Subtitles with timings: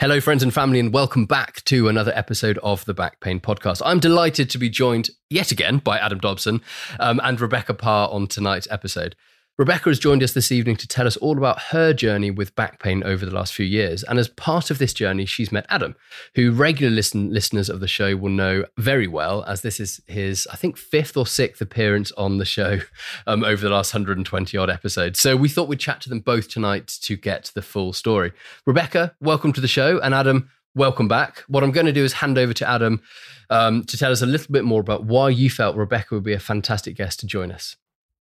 [0.00, 3.82] Hello, friends and family, and welcome back to another episode of the Back Pain Podcast.
[3.84, 6.62] I'm delighted to be joined yet again by Adam Dobson
[7.00, 9.16] um, and Rebecca Parr on tonight's episode.
[9.58, 12.80] Rebecca has joined us this evening to tell us all about her journey with back
[12.80, 14.04] pain over the last few years.
[14.04, 15.96] And as part of this journey, she's met Adam,
[16.36, 20.46] who regular listen, listeners of the show will know very well, as this is his,
[20.52, 22.78] I think, fifth or sixth appearance on the show
[23.26, 25.18] um, over the last 120 odd episodes.
[25.18, 28.30] So we thought we'd chat to them both tonight to get the full story.
[28.64, 29.98] Rebecca, welcome to the show.
[29.98, 31.40] And Adam, welcome back.
[31.48, 33.02] What I'm going to do is hand over to Adam
[33.50, 36.32] um, to tell us a little bit more about why you felt Rebecca would be
[36.32, 37.74] a fantastic guest to join us.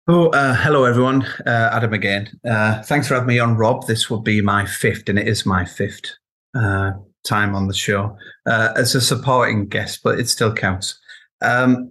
[0.09, 1.25] Oh, uh, hello everyone.
[1.45, 2.29] Uh, Adam again.
[2.49, 3.89] Uh, thanks for having me on, Rob.
[3.89, 6.13] This will be my fifth, and it is my fifth
[6.55, 6.93] uh,
[7.27, 10.97] time on the show uh, as a supporting guest, but it still counts.
[11.43, 11.91] Um,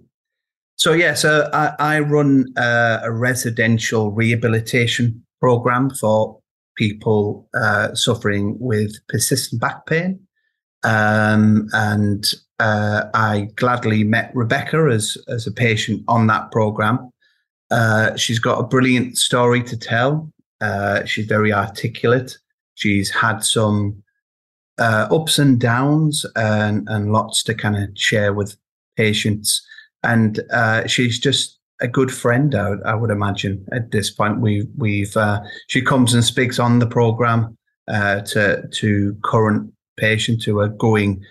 [0.76, 6.40] so, yeah, so I, I run uh, a residential rehabilitation program for
[6.74, 7.50] people
[7.92, 10.20] suffering with persistent back pain.
[10.84, 12.24] Um, and
[12.58, 17.10] I gladly met Rebecca as, as a patient on that program.
[17.70, 20.30] Uh, she's got a brilliant story to tell.
[20.60, 22.38] Uh, she's very articulate.
[22.74, 24.02] She's had some
[24.78, 28.56] uh, ups and downs and, and lots to kind of share with
[28.96, 29.66] patients.
[30.02, 33.66] And uh, she's just a good friend, I I would imagine.
[33.72, 37.56] At this point, we, we've uh, she comes and speaks on the program
[37.88, 41.22] to to current patients who are going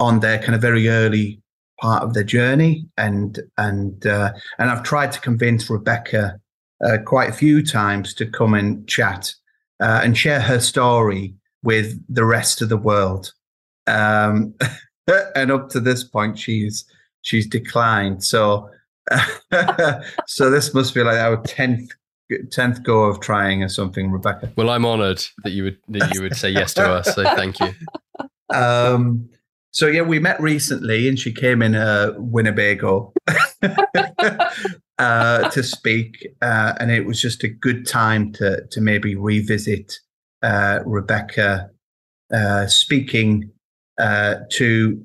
[0.00, 1.40] on their kind of very early
[1.80, 6.40] part of the journey, and and uh, and I've tried to convince Rebecca
[6.84, 9.34] uh, quite a few times to come and chat
[9.80, 13.32] uh, and share her story with the rest of the world.
[13.86, 14.54] Um,
[15.34, 16.84] and up to this point, she's
[17.22, 18.24] she's declined.
[18.24, 18.70] So
[20.26, 21.90] so this must be like our tenth
[22.50, 24.52] tenth go of trying or something, Rebecca.
[24.56, 27.14] Well, I'm honoured that you would that you would say yes to us.
[27.14, 27.70] So thank you.
[28.52, 29.30] Um,
[29.74, 33.12] so yeah, we met recently, and she came in uh, Winnebago
[34.98, 39.98] uh, to speak, uh, and it was just a good time to to maybe revisit
[40.44, 41.70] uh, Rebecca
[42.32, 43.50] uh, speaking
[43.98, 45.04] uh, to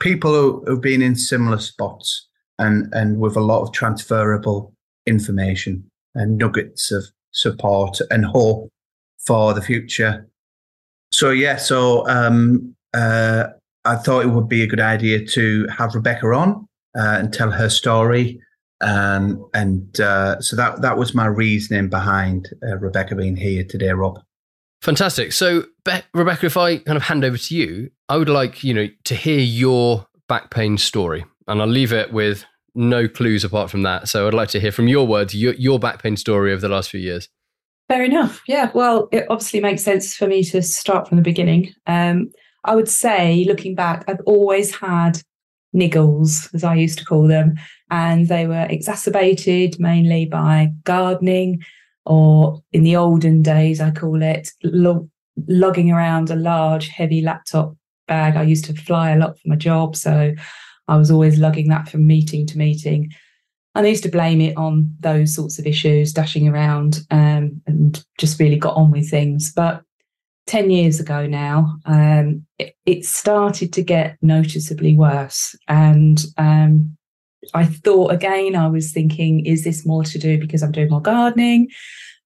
[0.00, 2.28] people who, who've been in similar spots
[2.58, 4.74] and and with a lot of transferable
[5.06, 8.68] information and nuggets of support and hope
[9.24, 10.28] for the future.
[11.12, 12.74] So yeah, so um,
[13.84, 16.68] I thought it would be a good idea to have Rebecca on
[16.98, 18.40] uh, and tell her story.
[18.82, 23.90] Um, and uh, so that that was my reasoning behind uh, Rebecca being here today,
[23.90, 24.18] Rob.
[24.80, 25.32] Fantastic.
[25.32, 28.72] So, Be- Rebecca, if I kind of hand over to you, I would like you
[28.72, 33.70] know to hear your back pain story, and I'll leave it with no clues apart
[33.70, 34.08] from that.
[34.08, 36.70] So, I'd like to hear from your words your, your back pain story over the
[36.70, 37.28] last few years.
[37.88, 38.40] Fair enough.
[38.46, 38.70] Yeah.
[38.72, 41.74] Well, it obviously makes sense for me to start from the beginning.
[41.86, 42.30] Um,
[42.64, 45.22] I would say, looking back, I've always had
[45.74, 47.54] niggles, as I used to call them,
[47.90, 51.62] and they were exacerbated mainly by gardening,
[52.04, 54.50] or in the olden days, I call it
[55.48, 57.76] lugging around a large, heavy laptop
[58.08, 58.36] bag.
[58.36, 60.34] I used to fly a lot for my job, so
[60.88, 63.12] I was always lugging that from meeting to meeting.
[63.76, 68.04] And I used to blame it on those sorts of issues, dashing around, um, and
[68.18, 69.52] just really got on with things.
[69.52, 69.82] But
[70.50, 75.54] 10 years ago now, um, it, it, started to get noticeably worse.
[75.68, 76.96] And um,
[77.54, 81.00] I thought again, I was thinking, is this more to do because I'm doing more
[81.00, 81.68] gardening?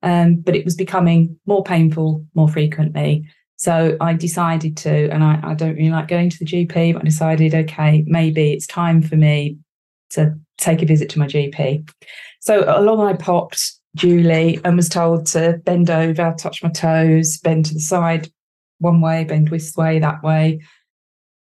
[0.02, 3.28] Um, but it was becoming more painful more frequently.
[3.56, 7.02] So I decided to, and I, I don't really like going to the GP, but
[7.02, 9.58] I decided, okay, maybe it's time for me
[10.12, 11.86] to take a visit to my GP.
[12.40, 17.66] So along I popped duly and was told to bend over, touch my toes, bend
[17.66, 18.28] to the side
[18.78, 20.60] one way, bend this way, that way,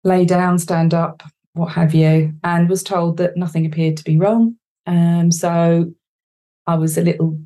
[0.03, 1.23] lay down, stand up,
[1.53, 4.55] what have you, and was told that nothing appeared to be wrong.
[4.85, 5.91] Um, so
[6.65, 7.39] I was a little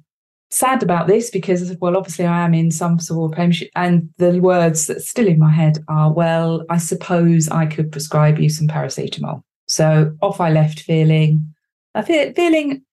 [0.51, 3.53] sad about this because, well, obviously I am in some sort of pain.
[3.75, 8.38] And the words that's still in my head are, well, I suppose I could prescribe
[8.38, 9.43] you some paracetamol.
[9.67, 11.53] So off I left feeling,
[11.95, 12.83] I feel, feeling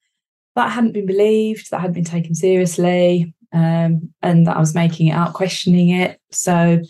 [0.58, 5.06] that hadn't been believed, that hadn't been taken seriously, um, and that I was making
[5.06, 6.20] it out, questioning it.
[6.32, 6.80] So,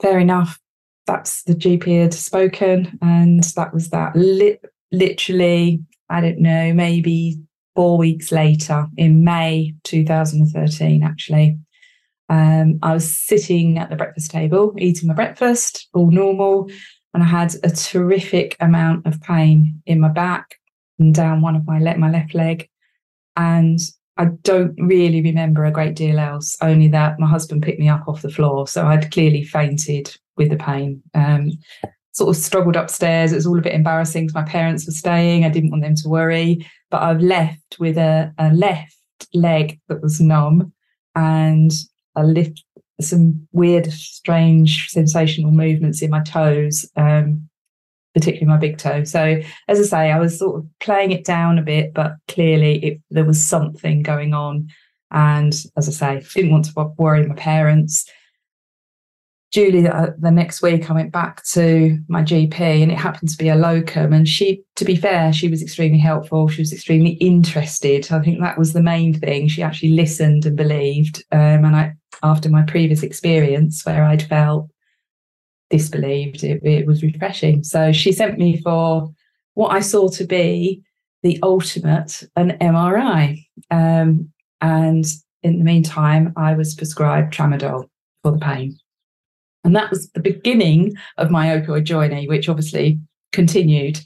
[0.00, 0.58] fair enough.
[1.06, 4.16] that's the GP had spoken, and that was that.
[4.16, 4.58] Li-
[4.90, 7.38] literally, I don't know, maybe
[7.76, 11.58] four weeks later in May 2013, actually.
[12.30, 16.70] Um, I was sitting at the breakfast table eating my breakfast, all normal,
[17.12, 20.54] and I had a terrific amount of pain in my back
[20.98, 22.68] and down one of my le- my left leg,
[23.38, 23.78] and
[24.18, 26.56] I don't really remember a great deal else.
[26.60, 30.50] Only that my husband picked me up off the floor, so I'd clearly fainted with
[30.50, 31.02] the pain.
[31.14, 31.52] Um,
[32.12, 33.32] sort of struggled upstairs.
[33.32, 35.44] It was all a bit embarrassing because my parents were staying.
[35.44, 38.96] I didn't want them to worry, but I've left with a, a left
[39.32, 40.72] leg that was numb
[41.14, 41.70] and
[42.16, 42.64] a lift,
[43.00, 47.47] some weird, strange, sensational movements in my toes, um,
[48.18, 49.04] particularly my big toe.
[49.04, 52.84] So, as I say, I was sort of playing it down a bit, but clearly
[52.84, 54.68] it, there was something going on.
[55.10, 58.10] And as I say, didn't want to worry my parents.
[59.52, 63.38] duly, uh, the next week, I went back to my GP and it happened to
[63.38, 64.12] be a locum.
[64.12, 66.48] And she, to be fair, she was extremely helpful.
[66.48, 68.10] She was extremely interested.
[68.10, 69.48] I think that was the main thing.
[69.48, 71.24] She actually listened and believed.
[71.32, 74.68] Um, and I, after my previous experience where I'd felt
[75.70, 77.62] disbelieved, it, it was refreshing.
[77.62, 79.12] So she sent me for
[79.54, 80.82] what I saw to be
[81.22, 83.44] the ultimate an MRI.
[83.70, 84.30] Um,
[84.60, 85.04] and
[85.42, 87.88] in the meantime, I was prescribed tramadol
[88.22, 88.78] for the pain.
[89.64, 93.00] And that was the beginning of my opioid journey, which obviously
[93.32, 94.00] continued.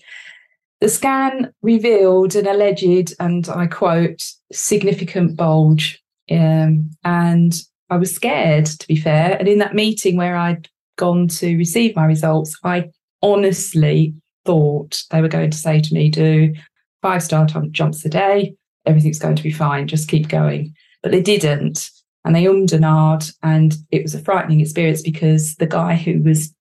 [0.81, 4.23] The scan revealed an alleged, and I quote,
[4.53, 6.03] significant bulge.
[6.31, 7.55] Um, and
[7.91, 9.37] I was scared, to be fair.
[9.39, 12.91] And in that meeting where I'd gone to receive my results, I
[13.23, 16.55] honestly thought they were going to say to me, do
[17.01, 18.55] five star jumps a day,
[18.87, 20.75] everything's going to be fine, just keep going.
[21.03, 21.89] But they didn't
[22.25, 26.23] and they ummed and ahed, and it was a frightening experience because the guy who
[26.23, 26.55] was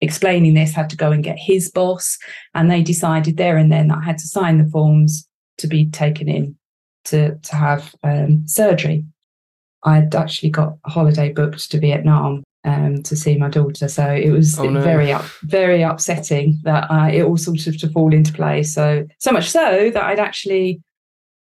[0.00, 2.18] explaining this had to go and get his boss,
[2.54, 5.26] and they decided there and then that I had to sign the forms
[5.58, 6.56] to be taken in
[7.06, 9.04] to to have um, surgery.
[9.84, 14.30] I'd actually got a holiday booked to Vietnam um, to see my daughter, so it
[14.30, 14.80] was oh, no.
[14.80, 18.74] very up, very upsetting that I, it all sort of to fall into place.
[18.74, 20.82] So so much so that I'd actually,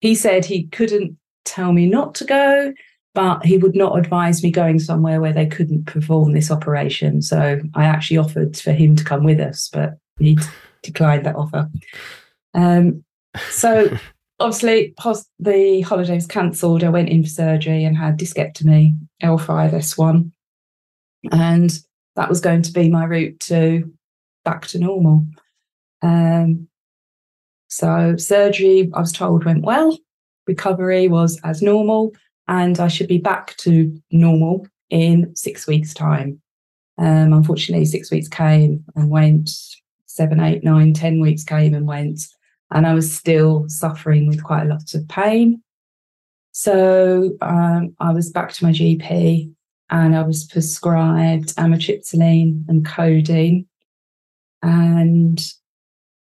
[0.02, 2.74] he said he couldn't tell me not to go
[3.14, 7.22] but he would not advise me going somewhere where they couldn't perform this operation.
[7.22, 10.38] So I actually offered for him to come with us, but he
[10.82, 11.70] declined that offer.
[12.56, 13.04] Um,
[13.50, 13.96] so
[14.40, 14.96] obviously,
[15.40, 16.84] the holiday was cancelled.
[16.84, 20.32] I went in for surgery and had discectomy, L5S1,
[21.32, 21.72] and
[22.16, 23.92] that was going to be my route to
[24.44, 25.26] back to normal.
[26.02, 26.68] Um,
[27.68, 29.98] so surgery, I was told, went well.
[30.46, 32.14] Recovery was as normal
[32.48, 36.42] and I should be back to normal in six weeks' time.
[36.98, 39.50] Um, unfortunately, six weeks came and went,
[40.06, 42.22] seven, eight, nine, ten weeks came and went,
[42.72, 45.64] and I was still suffering with quite a lot of pain.
[46.52, 49.53] So um, I was back to my GP
[49.94, 53.68] and I was prescribed amitriptyline and codeine.
[54.64, 55.40] And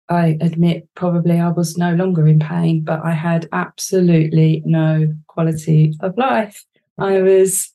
[0.09, 5.95] I admit probably I was no longer in pain, but I had absolutely no quality
[6.01, 6.63] of life.
[6.99, 7.71] I was,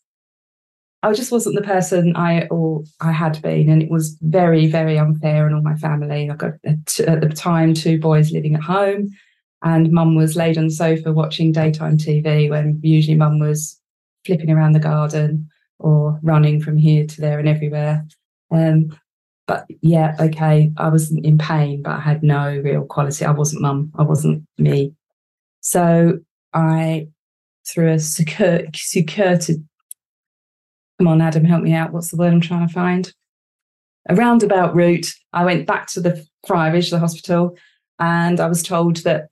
[1.03, 5.01] I just wasn't the person I or I had been, and it was very, very
[5.01, 6.31] unfair on all my family.
[6.31, 6.75] I got uh,
[7.09, 9.09] at the time two boys living at home,
[9.63, 13.81] and mum was laid on the sofa watching daytime TV when usually mum was
[14.25, 15.49] flipping around the garden
[15.83, 18.07] or running from here to there and everywhere.
[18.51, 18.97] Um,
[19.47, 23.25] but yeah, okay, I wasn't in pain, but I had no real quality.
[23.25, 23.93] I wasn't mum.
[23.97, 24.95] I wasn't me.
[25.61, 26.21] So
[26.53, 27.09] I,
[27.67, 29.67] through a secure, circuited,
[30.99, 31.93] come on, Adam, help me out.
[31.93, 33.13] What's the word I'm trying to find?
[34.09, 35.13] A roundabout route.
[35.33, 37.57] I went back to the Friarage, the hospital,
[37.99, 39.29] and I was told that,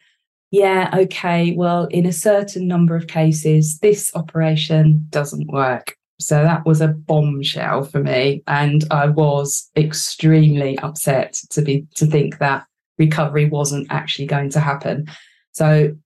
[0.50, 5.96] yeah, okay, well, in a certain number of cases, this operation doesn't work.
[6.20, 8.42] So that was a bombshell for me.
[8.46, 12.66] And I was extremely upset to be to think that
[12.98, 15.06] recovery wasn't actually going to happen.
[15.52, 15.96] So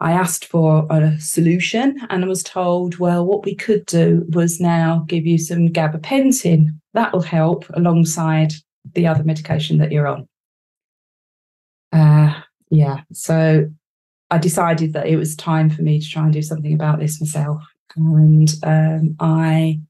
[0.00, 4.60] I asked for a solution and I was told, well, what we could do was
[4.60, 6.68] now give you some gabapentin.
[6.94, 8.52] That will help alongside
[8.94, 10.28] the other medication that you're on.
[11.92, 13.02] Uh, yeah.
[13.12, 13.70] So
[14.30, 17.20] I decided that it was time for me to try and do something about this
[17.20, 17.62] myself.
[17.96, 19.80] And um, I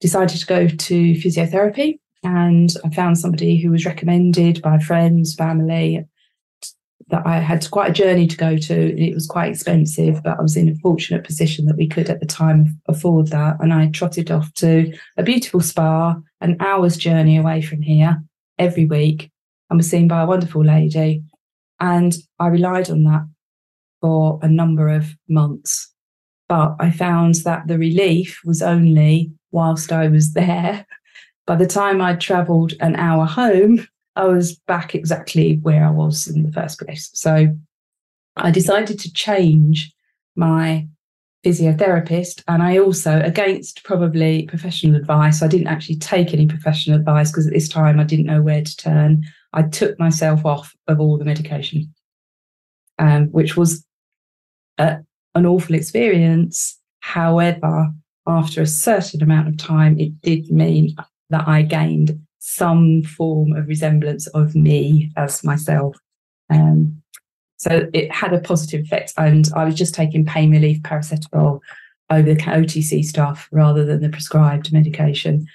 [0.00, 1.98] decided to go to physiotherapy.
[2.24, 6.06] And I found somebody who was recommended by friends, family,
[7.08, 9.00] that I had quite a journey to go to.
[9.00, 12.20] It was quite expensive, but I was in a fortunate position that we could at
[12.20, 13.56] the time afford that.
[13.60, 18.22] And I trotted off to a beautiful spa, an hour's journey away from here
[18.58, 19.30] every week,
[19.68, 21.22] and was seen by a wonderful lady.
[21.80, 23.26] And I relied on that
[24.00, 25.91] for a number of months.
[26.48, 30.86] But I found that the relief was only whilst I was there.
[31.46, 36.28] By the time I'd travelled an hour home, I was back exactly where I was
[36.28, 37.10] in the first place.
[37.14, 37.56] So
[38.36, 39.92] I decided to change
[40.36, 40.86] my
[41.44, 42.42] physiotherapist.
[42.46, 47.46] And I also, against probably professional advice, I didn't actually take any professional advice because
[47.46, 49.24] at this time I didn't know where to turn.
[49.52, 51.92] I took myself off of all the medication,
[52.98, 53.84] um, which was
[54.78, 54.98] a,
[55.34, 56.78] an awful experience.
[57.00, 57.90] However,
[58.26, 60.94] after a certain amount of time, it did mean
[61.30, 65.96] that I gained some form of resemblance of me as myself.
[66.50, 67.02] Um,
[67.56, 69.14] so it had a positive effect.
[69.16, 71.60] And I was just taking pain relief paracetamol
[72.10, 75.46] over the OTC stuff rather than the prescribed medication.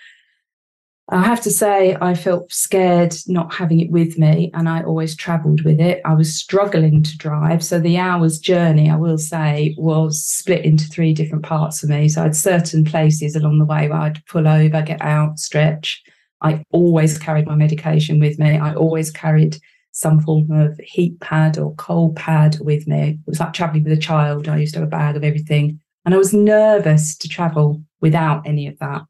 [1.09, 5.15] I have to say, I felt scared not having it with me, and I always
[5.15, 6.01] travelled with it.
[6.03, 7.63] I was struggling to drive.
[7.63, 12.09] So, the hour's journey, I will say, was split into three different parts for me.
[12.09, 16.03] So, I had certain places along the way where I'd pull over, get out, stretch.
[16.41, 18.57] I always carried my medication with me.
[18.57, 19.57] I always carried
[19.91, 23.11] some form of heat pad or cold pad with me.
[23.11, 24.49] It was like traveling with a child.
[24.49, 25.79] I used to have a bag of everything.
[26.05, 29.03] And I was nervous to travel without any of that.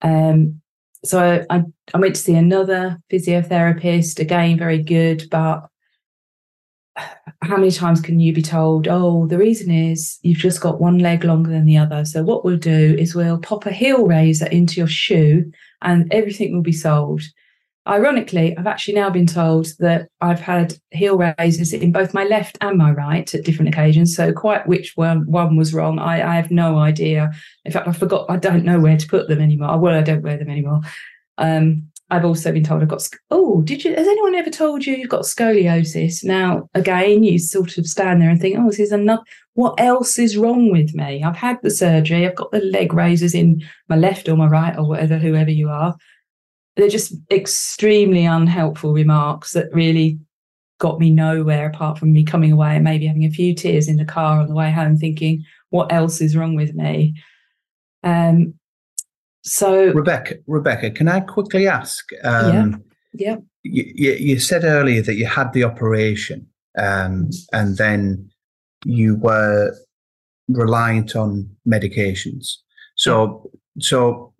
[0.00, 0.62] Um,
[1.04, 5.68] so I, I went to see another physiotherapist, again, very good, but
[7.42, 10.98] how many times can you be told, oh, the reason is you've just got one
[10.98, 12.04] leg longer than the other.
[12.04, 15.50] So what we'll do is we'll pop a heel raiser into your shoe
[15.82, 17.24] and everything will be solved.
[17.86, 22.56] Ironically, I've actually now been told that I've had heel raisers in both my left
[22.62, 24.16] and my right at different occasions.
[24.16, 27.30] So, quite which one, one was wrong, I, I have no idea.
[27.66, 29.78] In fact, I forgot, I don't know where to put them anymore.
[29.78, 30.80] Well, I don't wear them anymore.
[31.36, 34.94] Um, I've also been told I've got, oh, did you, has anyone ever told you
[34.94, 36.24] you've got scoliosis?
[36.24, 39.22] Now, again, you sort of stand there and think, oh, this is another,
[39.54, 41.22] what else is wrong with me?
[41.22, 44.76] I've had the surgery, I've got the leg raisers in my left or my right
[44.76, 45.96] or whatever, whoever you are
[46.76, 50.18] they're just extremely unhelpful remarks that really
[50.78, 53.96] got me nowhere apart from me coming away and maybe having a few tears in
[53.96, 57.14] the car on the way home thinking what else is wrong with me?
[58.02, 58.54] Um
[59.46, 63.36] so rebecca rebecca can i quickly ask um yeah, yeah.
[63.62, 66.46] You, you said earlier that you had the operation
[66.78, 68.30] um and then
[68.86, 69.74] you were
[70.48, 72.56] reliant on medications.
[72.96, 74.32] So so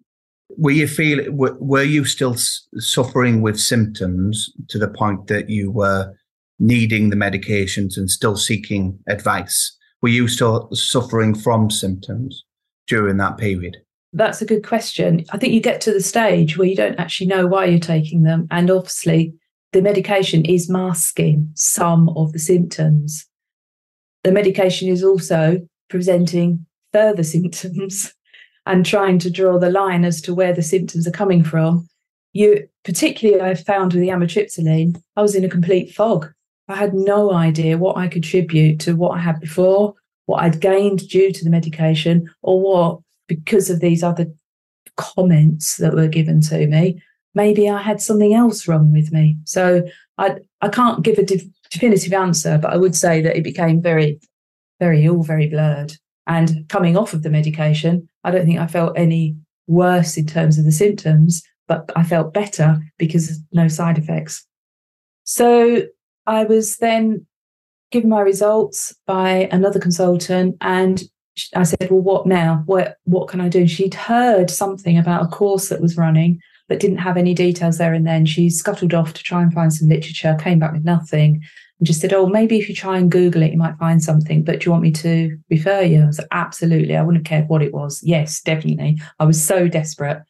[0.57, 2.37] were you feel were, were you still
[2.79, 6.15] suffering with symptoms to the point that you were
[6.59, 9.77] needing the medications and still seeking advice?
[10.03, 12.45] Were you still suffering from symptoms
[12.87, 13.79] during that period?
[14.13, 15.25] That's a good question.
[15.31, 18.23] I think you get to the stage where you don't actually know why you're taking
[18.23, 19.35] them and obviously
[19.73, 23.27] the medication is masking some of the symptoms.
[24.23, 28.15] The medication is also presenting further symptoms
[28.67, 31.89] and trying to draw the line as to where the symptoms are coming from.
[32.33, 36.33] You particularly I found with the amitriptyline, I was in a complete fog.
[36.69, 39.95] I had no idea what I could attribute to what I had before,
[40.27, 44.27] what I'd gained due to the medication, or what because of these other
[44.97, 47.03] comments that were given to me,
[47.35, 49.37] maybe I had something else wrong with me.
[49.45, 49.87] So
[50.19, 53.83] I I can't give a de- definitive answer, but I would say that it became
[53.83, 54.21] very,
[54.81, 55.93] very all very blurred.
[56.27, 60.59] And coming off of the medication, I don't think I felt any worse in terms
[60.59, 64.47] of the symptoms, but I felt better because no side effects.
[65.25, 65.83] So
[66.27, 67.27] I was then
[67.91, 71.03] given my results by another consultant and
[71.55, 72.63] I said, Well, what now?
[72.67, 73.67] What what can I do?
[73.67, 77.93] She'd heard something about a course that was running, but didn't have any details there
[77.93, 78.25] and then.
[78.27, 81.43] She scuttled off to try and find some literature, came back with nothing
[81.79, 84.45] and just said, Oh, maybe if you try and Google it, you might find something.
[84.45, 86.03] But do you want me to refer you?
[86.03, 86.97] I like, Absolutely.
[86.97, 88.01] I wouldn't have cared what it was.
[88.03, 89.01] Yes, definitely.
[89.19, 90.23] I was so desperate.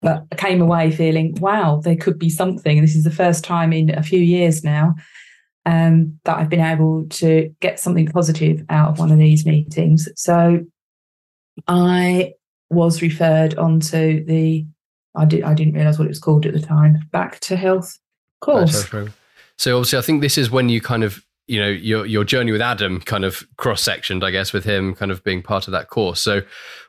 [0.00, 2.80] But I came away feeling, wow, there could be something.
[2.80, 4.94] This is the first time in a few years now
[5.66, 10.08] um, that I've been able to get something positive out of one of these meetings.
[10.16, 10.64] So
[11.66, 12.32] I
[12.70, 14.66] was referred onto the
[15.14, 16.98] I did I didn't realize what it was called at the time.
[17.10, 17.98] Back to health
[18.40, 18.88] course.
[19.58, 22.52] So obviously, I think this is when you kind of you know your your journey
[22.52, 25.72] with Adam kind of cross sectioned, I guess, with him kind of being part of
[25.72, 26.20] that course.
[26.20, 26.42] So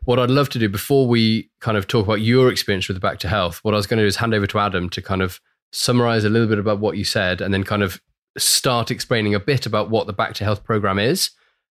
[0.03, 3.01] what I'd love to do before we kind of talk about your experience with the
[3.01, 5.01] Back to Health, what I was going to do is hand over to Adam to
[5.01, 5.39] kind of
[5.71, 7.99] summarize a little bit about what you said, and then kind of
[8.37, 11.31] start explaining a bit about what the Back to Health program is,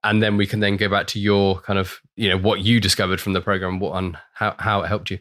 [0.04, 2.82] and then we can then go back to your kind of you know what you
[2.82, 5.20] discovered from the program, what and how how it helped you.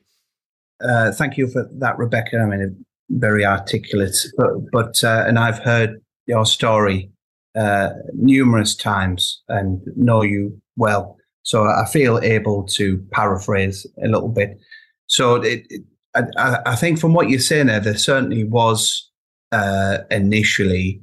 [0.82, 2.38] Uh, thank you for that, Rebecca.
[2.38, 7.10] I mean, very articulate, but but uh, and I've heard your story
[7.56, 14.28] uh, numerous times and know you well, so I feel able to paraphrase a little
[14.28, 14.58] bit.
[15.06, 15.82] So it, it,
[16.14, 19.10] I, I, think from what you're saying there, there certainly was
[19.52, 21.02] uh, initially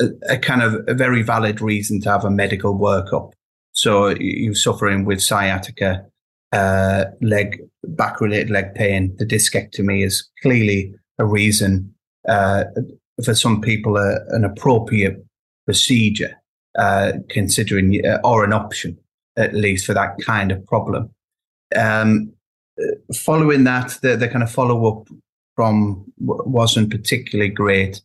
[0.00, 3.32] a, a, kind of a very valid reason to have a medical workup.
[3.72, 6.04] So you're suffering with sciatica,
[6.52, 9.14] uh, leg, back related leg pain.
[9.18, 11.94] The discectomy is clearly a reason
[12.28, 12.64] uh,
[13.24, 15.24] for some people, uh, an appropriate
[15.66, 16.34] procedure,
[16.76, 18.98] uh, considering, uh, or an option
[19.36, 21.10] at least for that kind of problem.
[21.76, 22.32] Um,
[23.14, 25.08] following that, the, the kind of follow up
[25.54, 28.00] from wasn't particularly great.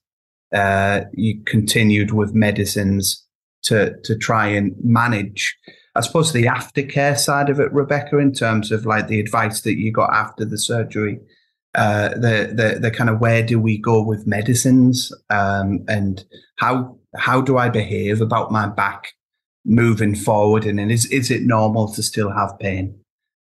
[0.54, 3.26] Uh, you continued with medicines
[3.64, 5.58] to to try and manage,
[5.96, 9.78] I suppose, the aftercare side of it, Rebecca, in terms of like the advice that
[9.78, 11.20] you got after the surgery.
[11.76, 16.24] Uh, the the the kind of where do we go with medicines um, and
[16.56, 19.12] how how do I behave about my back
[19.66, 20.66] moving forward?
[20.66, 22.98] And, is is it normal to still have pain?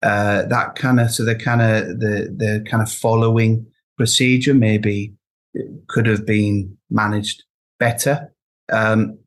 [0.02, 3.66] Uh, that kind of so the kind of the the kind of following
[3.96, 5.14] procedure maybe
[5.88, 7.44] could have been managed
[7.78, 8.32] better.
[8.72, 9.18] Um,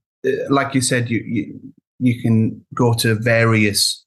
[0.50, 1.60] like you said you, you
[2.00, 4.06] you can go to various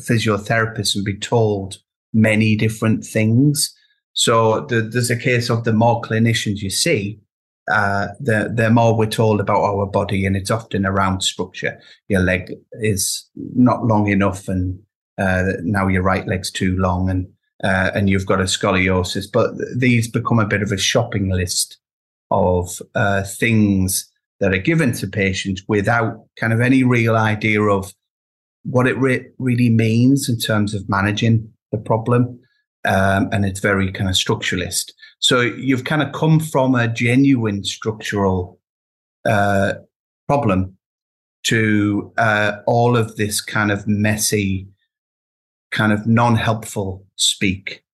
[0.00, 1.78] physiotherapists and be told
[2.12, 3.74] many different things
[4.18, 7.20] so the, there's a case of the more clinicians you see
[7.70, 11.78] uh, the the more we're told about our body, and it's often around structure.
[12.08, 14.78] Your leg is not long enough, and
[15.18, 17.28] uh, now your right leg's too long, and
[17.62, 19.26] uh, and you've got a scoliosis.
[19.30, 21.78] But these become a bit of a shopping list
[22.30, 24.10] of uh, things
[24.40, 27.92] that are given to patients without kind of any real idea of
[28.64, 32.38] what it re- really means in terms of managing the problem.
[32.88, 34.92] Um, and it's very kind of structuralist.
[35.20, 38.58] So you've kind of come from a genuine structural
[39.26, 39.74] uh,
[40.26, 40.78] problem
[41.44, 44.66] to uh, all of this kind of messy,
[45.70, 47.84] kind of non-helpful speak,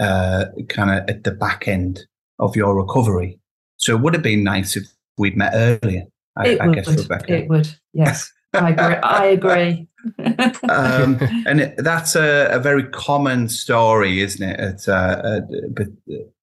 [0.00, 2.06] uh, kind of at the back end
[2.38, 3.38] of your recovery.
[3.76, 4.84] So it would have been nice if
[5.18, 6.04] we'd met earlier.
[6.36, 6.74] I, it I would.
[6.74, 7.34] guess, Rebecca.
[7.34, 7.68] It would.
[7.92, 8.96] Yes, I agree.
[8.96, 9.88] I agree.
[10.70, 14.58] um, and it, that's a, a, very common story, isn't it?
[14.58, 15.88] It's, uh, but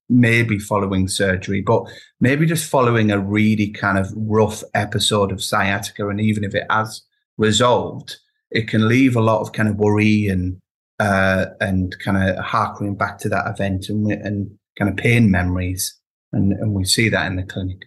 [0.08, 1.84] maybe following surgery, but
[2.20, 6.08] maybe just following a really kind of rough episode of sciatica.
[6.08, 7.02] And even if it has
[7.38, 8.16] resolved,
[8.50, 10.60] it can leave a lot of kind of worry and
[10.98, 15.94] uh, and kind of harkening back to that event and, and kind of pain memories.
[16.32, 17.82] And, and we see that in the clinic.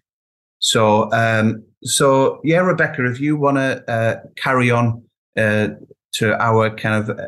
[0.60, 5.04] So, um, so yeah, Rebecca, if you want to uh, carry on
[5.38, 5.70] uh,
[6.14, 7.28] to our kind of uh,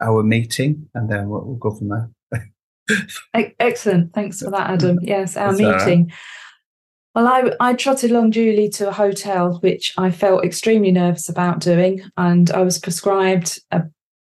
[0.00, 2.10] our meeting, and then we'll, we'll go from there.
[3.58, 4.12] Excellent.
[4.12, 4.98] Thanks for that, Adam.
[5.02, 6.12] Yes, our That's meeting.
[7.14, 11.60] Well, I, I trotted along duly to a hotel, which I felt extremely nervous about
[11.60, 12.02] doing.
[12.18, 13.84] And I was prescribed a,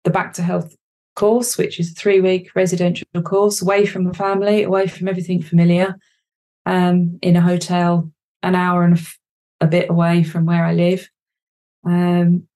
[0.03, 0.75] the Back to Health
[1.14, 5.40] course, which is a three week residential course, away from the family, away from everything
[5.40, 5.97] familiar,
[6.66, 8.11] um, in a hotel,
[8.42, 11.09] an hour and a, a bit away from where I live.
[11.85, 12.48] Um,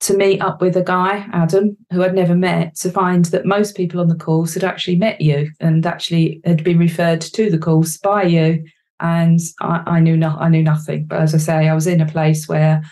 [0.00, 3.76] to meet up with a guy, Adam, who I'd never met, to find that most
[3.76, 7.58] people on the course had actually met you and actually had been referred to the
[7.58, 8.64] course by you.
[9.00, 11.06] And I, I knew no, I knew nothing.
[11.06, 12.82] But as I say, I was in a place where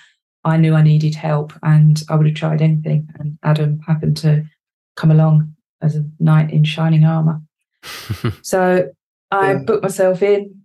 [0.45, 3.09] I knew I needed help and I would have tried anything.
[3.19, 4.45] And Adam happened to
[4.97, 7.41] come along as a knight in shining armor.
[8.43, 8.91] so
[9.31, 9.59] I yeah.
[9.59, 10.56] booked myself in,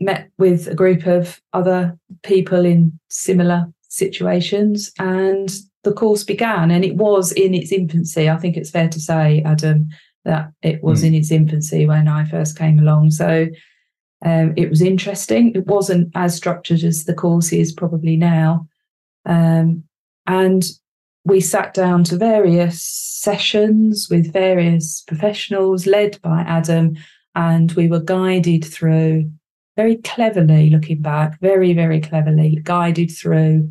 [0.00, 5.54] met with a group of other people in similar situations, and
[5.84, 8.28] the course began, and it was in its infancy.
[8.28, 9.88] I think it's fair to say, Adam,
[10.24, 11.06] that it was mm.
[11.06, 13.12] in its infancy when I first came along.
[13.12, 13.46] So
[14.24, 15.54] um, it was interesting.
[15.54, 18.68] It wasn't as structured as the course is probably now.
[19.24, 19.84] Um,
[20.26, 20.64] and
[21.24, 26.96] we sat down to various sessions with various professionals led by Adam,
[27.34, 29.30] and we were guided through
[29.76, 33.70] very cleverly, looking back, very, very cleverly guided through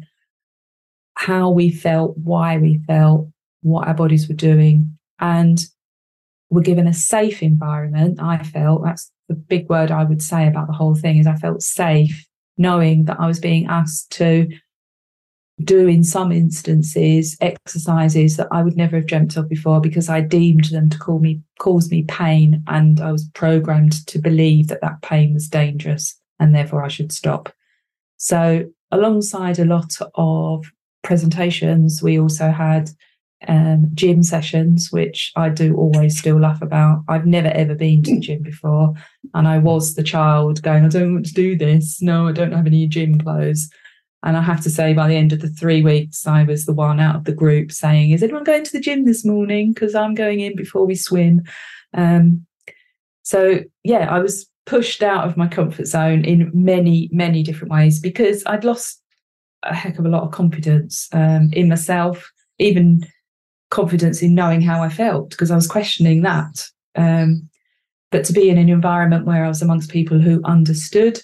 [1.15, 3.27] how we felt, why we felt,
[3.61, 4.97] what our bodies were doing.
[5.19, 5.59] And
[6.49, 8.21] we're given a safe environment.
[8.21, 11.35] I felt that's the big word I would say about the whole thing is I
[11.35, 14.47] felt safe knowing that I was being asked to
[15.63, 20.19] do in some instances exercises that I would never have dreamt of before because I
[20.19, 24.81] deemed them to call me cause me pain and I was programmed to believe that
[24.81, 27.53] that pain was dangerous and therefore I should stop.
[28.17, 30.65] So, alongside a lot of
[31.03, 32.89] presentations, we also had
[33.47, 37.03] um, gym sessions, which I do always still laugh about.
[37.07, 38.93] I've never ever been to the gym before,
[39.33, 42.01] and I was the child going, I don't want to do this.
[42.01, 43.69] No, I don't have any gym clothes.
[44.25, 46.73] And I have to say, by the end of the three weeks, I was the
[46.73, 49.71] one out of the group saying, Is anyone going to the gym this morning?
[49.71, 51.43] Because I'm going in before we swim.
[51.93, 52.45] Um,
[53.21, 57.99] so, yeah, I was pushed out of my comfort zone in many, many different ways
[57.99, 58.99] because I'd lost
[59.61, 63.05] a heck of a lot of confidence um, in myself, even
[63.69, 66.67] confidence in knowing how I felt because I was questioning that.
[66.95, 67.47] Um,
[68.11, 71.21] but to be in an environment where I was amongst people who understood,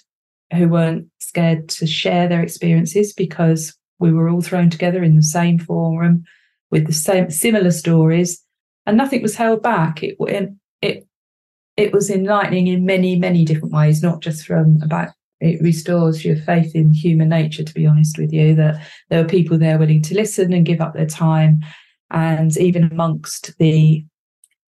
[0.52, 5.22] who weren't scared to share their experiences because we were all thrown together in the
[5.22, 6.24] same forum
[6.70, 8.42] with the same similar stories,
[8.86, 10.02] and nothing was held back.
[10.02, 10.16] It
[10.80, 11.06] it
[11.76, 15.10] it was enlightening in many many different ways, not just from about
[15.40, 17.64] it restores your faith in human nature.
[17.64, 20.80] To be honest with you, that there were people there willing to listen and give
[20.80, 21.62] up their time
[22.12, 24.04] and even amongst the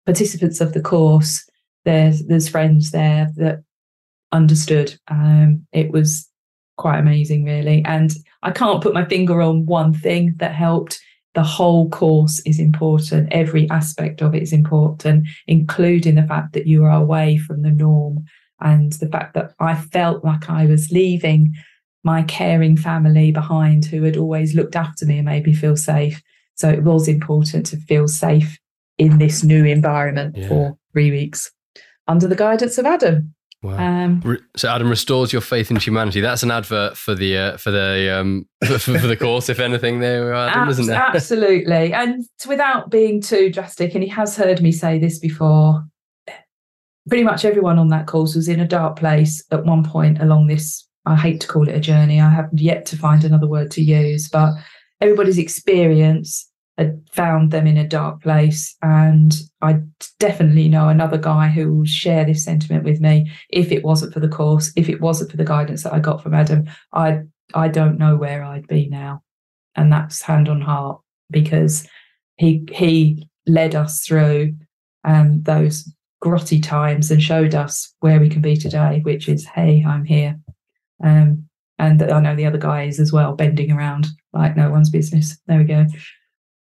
[0.06, 1.44] participants of the course,
[1.86, 3.64] there's there's friends there that
[4.32, 4.96] understood.
[5.08, 6.28] Um, it was
[6.78, 7.84] quite amazing, really.
[7.86, 8.12] And
[8.44, 11.00] I can't put my finger on one thing that helped.
[11.34, 13.32] The whole course is important.
[13.32, 17.72] Every aspect of it is important, including the fact that you are away from the
[17.72, 18.26] norm
[18.60, 21.54] and the fact that I felt like I was leaving
[22.04, 26.22] my caring family behind who had always looked after me and made me feel safe.
[26.56, 28.60] So it was important to feel safe
[28.98, 30.48] in this new environment yeah.
[30.48, 31.52] for three weeks
[32.08, 33.34] under the guidance of Adam.
[33.64, 33.78] Wow.
[33.78, 36.20] Um, so Adam restores your faith in humanity.
[36.20, 40.00] That's an advert for the uh, for the um, for, for, the course, if anything.
[40.00, 40.96] There, Adam, isn't there?
[40.96, 45.84] Absolutely, and without being too drastic, and he has heard me say this before.
[47.10, 50.46] Pretty much everyone on that course was in a dark place at one point along
[50.48, 50.88] this.
[51.08, 52.22] I hate to call it a journey.
[52.22, 54.54] I have yet to find another word to use, but
[55.02, 56.51] everybody's experience
[56.82, 58.76] had found them in a dark place.
[58.82, 59.80] And I
[60.20, 63.32] definitely know another guy who will share this sentiment with me.
[63.50, 66.22] If it wasn't for the course, if it wasn't for the guidance that I got
[66.22, 67.22] from Adam, I
[67.54, 69.22] I don't know where I'd be now.
[69.76, 71.88] And that's hand on heart because
[72.38, 74.54] he he led us through
[75.04, 75.92] um, those
[76.24, 80.40] grotty times and showed us where we can be today, which is, hey, I'm here.
[81.04, 81.48] Um,
[81.80, 85.40] and I know the other guy is as well, bending around like no one's business.
[85.48, 85.88] There we go.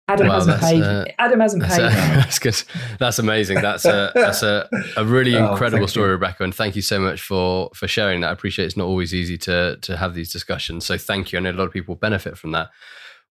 [0.09, 0.83] Adam wow, hasn't paid.
[0.83, 1.79] Uh, Adam hasn't paid.
[1.79, 2.61] Uh, that's good.
[2.99, 3.61] That's amazing.
[3.61, 6.13] That's a that's a, a really oh, incredible story, you.
[6.13, 6.43] Rebecca.
[6.43, 8.29] And thank you so much for for sharing that.
[8.29, 10.85] I appreciate it's not always easy to to have these discussions.
[10.85, 11.39] So thank you.
[11.39, 12.69] I know a lot of people benefit from that.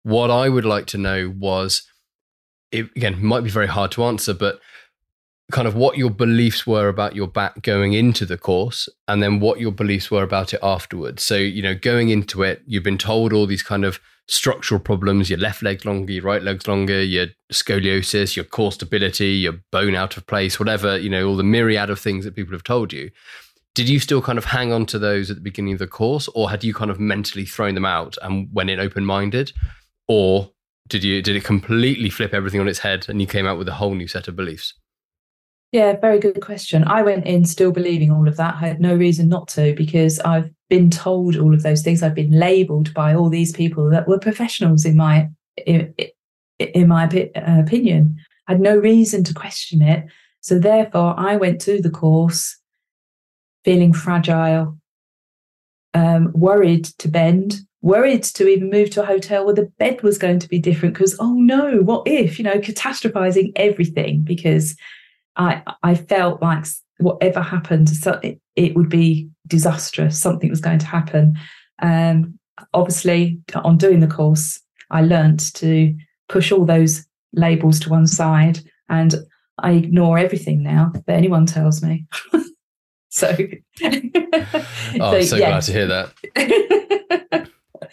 [0.03, 1.83] What I would like to know was,
[2.71, 4.59] it, again, might be very hard to answer, but
[5.51, 9.39] kind of what your beliefs were about your back going into the course and then
[9.39, 11.23] what your beliefs were about it afterwards.
[11.23, 15.29] So, you know, going into it, you've been told all these kind of structural problems,
[15.29, 19.95] your left leg's longer, your right leg's longer, your scoliosis, your core stability, your bone
[19.95, 22.93] out of place, whatever, you know, all the myriad of things that people have told
[22.93, 23.11] you.
[23.73, 26.27] Did you still kind of hang on to those at the beginning of the course,
[26.29, 29.53] or had you kind of mentally thrown them out and went in open minded?
[30.07, 30.51] Or
[30.87, 33.69] did you did it completely flip everything on its head and you came out with
[33.69, 34.73] a whole new set of beliefs?
[35.71, 36.83] Yeah, very good question.
[36.83, 38.55] I went in still believing all of that.
[38.55, 42.03] I had no reason not to because I've been told all of those things.
[42.03, 45.29] I've been labelled by all these people that were professionals in my
[45.65, 45.93] in,
[46.59, 48.17] in my uh, opinion.
[48.47, 50.05] I had no reason to question it.
[50.41, 52.57] So therefore, I went to the course
[53.63, 54.77] feeling fragile,
[55.93, 60.17] um, worried to bend, worried to even move to a hotel where the bed was
[60.17, 64.75] going to be different because oh no, what if you know, catastrophizing everything because
[65.35, 66.65] I I felt like
[66.97, 70.19] whatever happened, so it, it would be disastrous.
[70.19, 71.37] Something was going to happen.
[71.81, 72.37] Um,
[72.73, 75.95] obviously, on doing the course, I learned to
[76.29, 79.15] push all those labels to one side, and
[79.59, 82.05] I ignore everything now that anyone tells me.
[83.09, 83.35] so,
[83.83, 83.91] oh,
[84.97, 85.49] so, so yeah.
[85.49, 87.00] glad to hear that.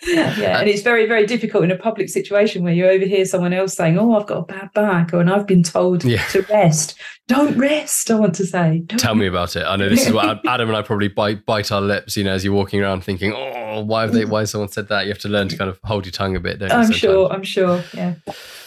[0.38, 3.74] yeah, and it's very, very difficult in a public situation where you overhear someone else
[3.74, 6.24] saying, "Oh, I've got a bad back," or "And I've been told yeah.
[6.28, 6.94] to rest."
[7.26, 8.10] Don't rest.
[8.10, 8.82] I want to say.
[8.86, 9.64] Don't Tell me about it.
[9.64, 12.16] I know this is what Adam and I probably bite bite our lips.
[12.16, 14.24] You know, as you're walking around thinking, "Oh, why have they?
[14.24, 16.36] Why has someone said that?" You have to learn to kind of hold your tongue
[16.36, 16.62] a bit.
[16.72, 17.30] I'm sure.
[17.30, 17.82] I'm sure.
[17.92, 18.14] Yeah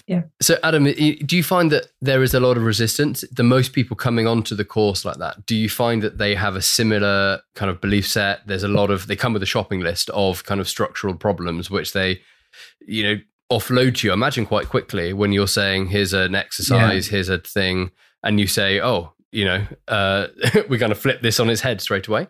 [0.08, 0.24] yeah.
[0.42, 3.24] So, Adam, do you find that there is a lot of resistance?
[3.32, 6.56] The most people coming onto the course like that, do you find that they have
[6.56, 8.46] a similar kind of belief set?
[8.48, 11.70] There's a lot of, they come with a shopping list of kind of structural problems,
[11.70, 12.22] which they,
[12.86, 17.08] you know, offload to you, I imagine quite quickly when you're saying, here's an exercise,
[17.08, 17.12] yeah.
[17.12, 17.92] here's a thing,
[18.24, 20.28] and you say, oh, you know, uh,
[20.70, 22.28] we're going to flip this on its head straight away.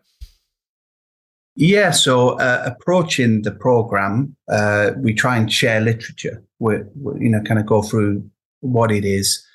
[1.55, 6.43] Yeah, so uh, approaching the program, uh, we try and share literature.
[6.59, 6.75] We,
[7.19, 8.29] you know, kind of go through
[8.61, 9.45] what it is,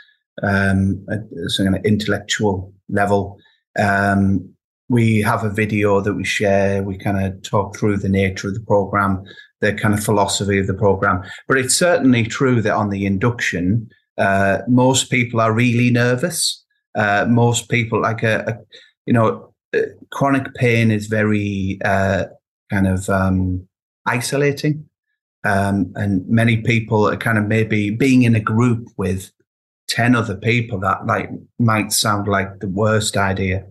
[0.43, 1.21] um, at
[1.59, 3.39] an intellectual level.
[3.79, 4.51] Um,
[4.89, 6.83] we have a video that we share.
[6.83, 9.25] We kind of talk through the nature of the program,
[9.61, 11.23] the kind of philosophy of the program.
[11.49, 16.63] But it's certainly true that on the induction, uh, most people are really nervous.
[16.95, 18.59] Uh, most people, like a, a
[19.07, 19.53] you know,
[20.13, 22.25] chronic pain is very uh,
[22.71, 23.67] kind of um,
[24.07, 24.89] isolating.
[25.45, 29.31] Um, and many people are kind of maybe being in a group with
[29.89, 33.65] 10 other people that like might sound like the worst idea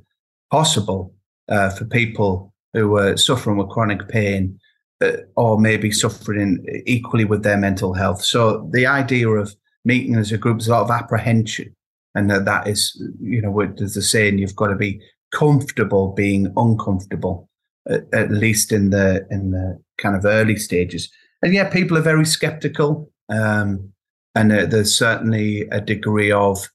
[0.49, 1.13] possible
[1.49, 4.57] uh, for people who are suffering with chronic pain
[5.01, 8.23] uh, or maybe suffering equally with their mental health.
[8.23, 11.75] So the idea of meeting as a group is a lot of apprehension.
[12.15, 16.51] And that, that is, you know, there's a saying, you've got to be comfortable being
[16.55, 17.49] uncomfortable,
[17.89, 21.11] at, at least in the in the kind of early stages.
[21.41, 23.91] And yeah, people are very skeptical, um,
[24.33, 26.69] and uh, there's certainly a degree of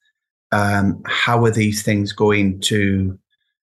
[0.53, 3.19] um, how are these things going to,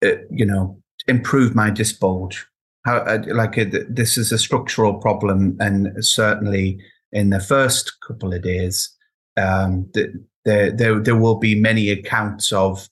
[0.05, 2.47] uh, you know, improve my disc bulge?
[2.85, 6.81] How uh, like uh, this is a structural problem, and certainly
[7.13, 8.91] in the first couple of days,
[9.37, 12.89] um, there there there will be many accounts of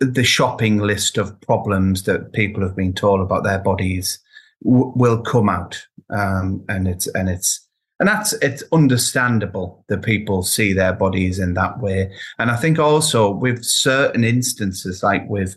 [0.00, 4.18] the shopping list of problems that people have been told about their bodies
[4.64, 7.66] w- will come out, um, and it's and it's
[8.00, 12.10] and that's it's understandable that people see their bodies in that way.
[12.38, 15.56] And I think also with certain instances, like with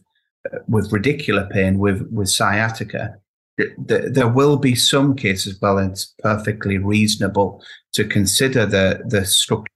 [0.52, 3.16] uh, with radicular pain, with with sciatica,
[3.78, 5.60] there will be some cases.
[5.62, 9.72] Well, it's perfectly reasonable to consider the the structure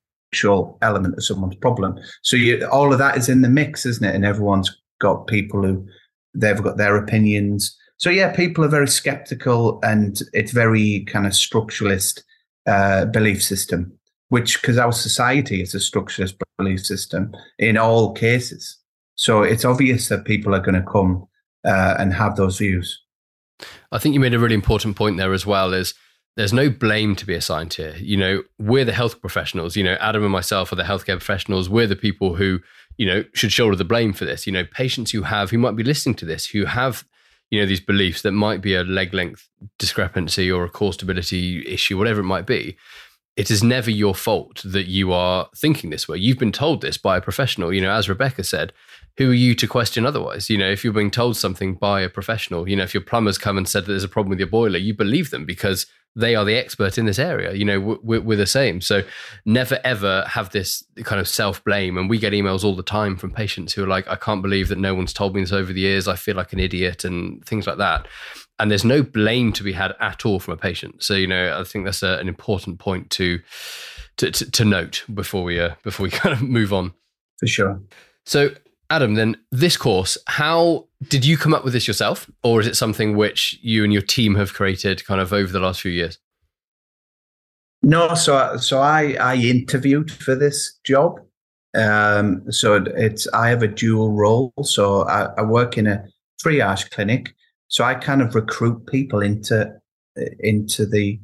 [0.81, 1.97] element of someone's problem.
[2.21, 4.15] So you, all of that is in the mix, isn't it?
[4.15, 5.85] And everyone's got people who
[6.33, 7.75] they've got their opinions.
[7.97, 12.21] So yeah, people are very skeptical, and it's very kind of structuralist
[12.65, 13.97] uh, belief system.
[14.29, 18.77] Which, because our society is a structuralist belief system in all cases,
[19.15, 21.27] so it's obvious that people are going to come
[21.63, 23.01] uh, and have those views.
[23.91, 25.73] I think you made a really important point there as well.
[25.73, 25.93] Is
[26.35, 27.95] there's no blame to be assigned here.
[27.97, 29.75] You know, we're the health professionals.
[29.75, 31.69] You know, Adam and myself are the healthcare professionals.
[31.69, 32.59] We're the people who,
[32.97, 34.45] you know, should shoulder the blame for this.
[34.45, 37.05] You know, patients who have, who might be listening to this, who have,
[37.51, 39.47] you know, these beliefs that might be a leg length
[39.79, 42.75] discrepancy or a core stability issue, whatever it might be.
[43.37, 46.17] It is never your fault that you are thinking this way.
[46.17, 47.73] You've been told this by a professional.
[47.73, 48.71] You know, as Rebecca said,
[49.17, 50.49] who are you to question otherwise?
[50.49, 53.37] You know, if you're being told something by a professional, you know, if your plumbers
[53.37, 56.35] come and said that there's a problem with your boiler, you believe them because they
[56.35, 57.53] are the expert in this area.
[57.53, 58.79] You know, we're, we're the same.
[58.81, 59.03] So
[59.45, 61.97] never ever have this kind of self blame.
[61.97, 64.69] And we get emails all the time from patients who are like, I can't believe
[64.69, 66.07] that no one's told me this over the years.
[66.07, 68.07] I feel like an idiot and things like that.
[68.59, 71.03] And there's no blame to be had at all from a patient.
[71.03, 73.39] So you know, I think that's a, an important point to,
[74.17, 76.93] to to, to note before we uh, before we kind of move on.
[77.39, 77.81] For sure.
[78.25, 78.51] So
[78.89, 82.75] Adam, then this course, how did you come up with this yourself, or is it
[82.75, 86.19] something which you and your team have created kind of over the last few years?
[87.81, 91.19] No, so so I I interviewed for this job.
[91.75, 94.53] Um, so it's I have a dual role.
[94.63, 96.03] So I, I work in a
[96.43, 97.35] triage clinic.
[97.67, 99.71] So I kind of recruit people into
[100.39, 101.19] into the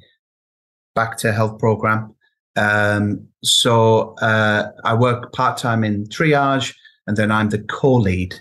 [0.94, 2.14] back to health program.
[2.56, 6.76] Um, so uh, I work part time in triage
[7.08, 8.36] and then I'm the co-lead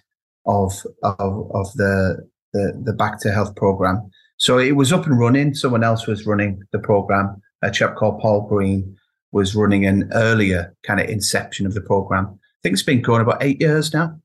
[0.46, 4.10] of of, of the, the the Back to Health program.
[4.36, 5.54] So it was up and running.
[5.54, 7.42] Someone else was running the program.
[7.62, 8.96] A chap called Paul Green
[9.32, 12.26] was running an earlier kind of inception of the program.
[12.26, 14.18] I think it's been going about eight years now,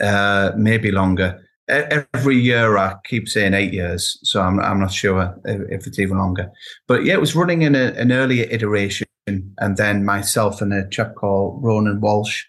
[0.00, 1.40] uh, maybe longer.
[1.66, 6.18] Every year I keep saying eight years, so I'm I'm not sure if it's even
[6.18, 6.50] longer.
[6.86, 10.86] But yeah, it was running in a, an earlier iteration, and then myself and a
[10.90, 12.44] chap called Ronan Walsh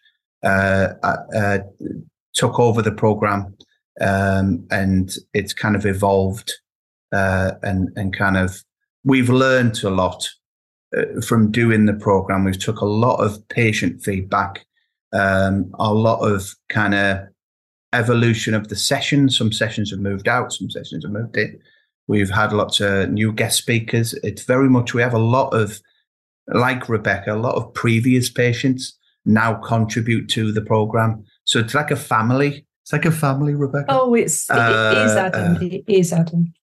[2.33, 3.55] took over the program,
[4.01, 6.53] um, and it's kind of evolved
[7.11, 8.63] uh, and and kind of
[9.03, 10.27] we've learned a lot
[10.95, 12.43] uh, from doing the program.
[12.43, 14.65] We've took a lot of patient feedback,
[15.13, 17.27] um, a lot of kind of
[17.93, 19.37] evolution of the sessions.
[19.37, 21.59] Some sessions have moved out, some sessions have moved in.
[22.07, 24.13] We've had lots of new guest speakers.
[24.15, 25.81] It's very much we have a lot of
[26.47, 31.23] like Rebecca, a lot of previous patients now contribute to the program.
[31.43, 32.65] So it's like a family.
[32.83, 33.87] It's like a family, Rebecca.
[33.89, 35.55] Oh, it's uh, is Adam.
[35.55, 36.53] Uh, it is Adam.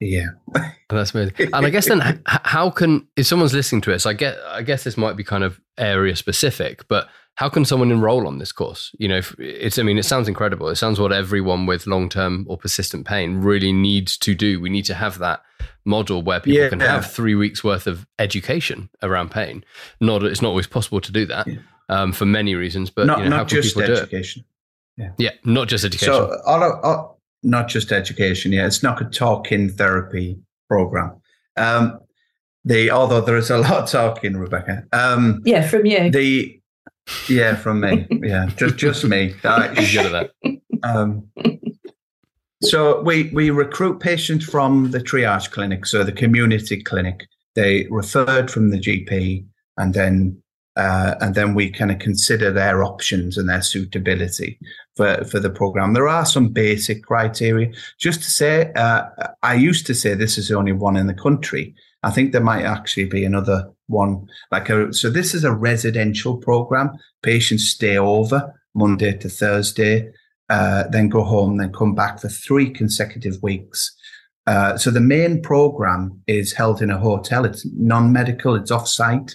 [0.00, 0.28] Yeah,
[0.88, 1.34] that's amazing.
[1.52, 3.98] And I guess then, how can if someone's listening to?
[3.98, 7.64] So I get, I guess this might be kind of area specific, but how can
[7.64, 8.90] someone enroll on this course?
[8.98, 10.68] You know, it's, I mean, it sounds incredible.
[10.68, 14.60] It sounds what everyone with long term or persistent pain really needs to do.
[14.60, 15.42] We need to have that
[15.84, 19.64] model where people yeah, can have three weeks worth of education around pain.
[20.00, 21.58] Not, it's not always possible to do that yeah.
[21.88, 24.44] um, for many reasons, but not, you know, not just education.
[24.96, 25.10] Yeah.
[25.16, 26.12] yeah, not just education.
[26.12, 28.52] So, all, all, not just education.
[28.52, 31.20] Yeah, it's not a talking therapy program.
[31.56, 32.00] Um,
[32.64, 34.84] the although there is a lot of talking, Rebecca.
[34.92, 36.10] Um, yeah, from you.
[36.10, 36.60] The
[37.28, 38.06] yeah, from me.
[38.10, 39.34] Yeah, just just me.
[39.76, 40.60] He's good at that.
[40.82, 41.28] Um,
[42.62, 47.26] so we we recruit patients from the triage clinic, so the community clinic.
[47.54, 49.44] They referred from the GP,
[49.78, 50.40] and then
[50.78, 54.58] uh, and then we kind of consider their options and their suitability
[54.96, 55.92] for, for the program.
[55.92, 57.72] There are some basic criteria.
[57.98, 59.02] Just to say, uh,
[59.42, 61.74] I used to say this is the only one in the country.
[62.04, 64.28] I think there might actually be another one.
[64.52, 66.90] Like a, so, this is a residential program.
[67.24, 70.08] Patients stay over Monday to Thursday,
[70.48, 73.92] uh, then go home, then come back for three consecutive weeks.
[74.46, 77.44] Uh, so the main program is held in a hotel.
[77.44, 78.54] It's non-medical.
[78.54, 79.34] It's off-site.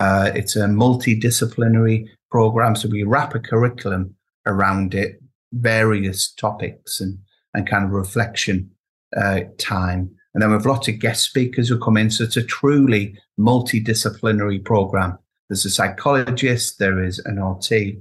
[0.00, 2.74] Uh, it's a multidisciplinary program.
[2.74, 4.14] So we wrap a curriculum
[4.46, 5.20] around it,
[5.52, 7.18] various topics and
[7.56, 8.70] and kind of reflection
[9.16, 10.10] uh, time.
[10.34, 12.10] And then we have lots of guest speakers who come in.
[12.10, 15.18] So it's a truly multidisciplinary program.
[15.48, 17.96] There's a psychologist, there is an RT,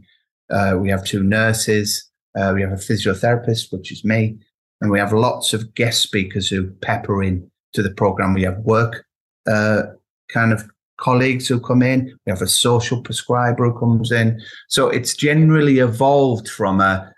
[0.49, 4.37] uh, we have two nurses, uh, we have a physiotherapist, which is me,
[4.81, 8.33] and we have lots of guest speakers who pepper in to the program.
[8.33, 9.05] We have work
[9.47, 9.83] uh,
[10.29, 12.17] kind of colleagues who come in.
[12.25, 14.41] We have a social prescriber who comes in.
[14.67, 17.13] So it's generally evolved from a,